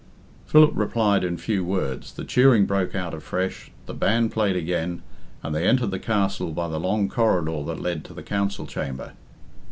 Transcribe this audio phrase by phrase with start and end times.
[0.47, 5.03] Philip replied in few words, the cheering broke out afresh, the band played again,
[5.43, 9.11] and they entered the castle by the long corridor that led to the council chamber.